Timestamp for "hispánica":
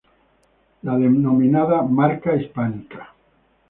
2.35-3.13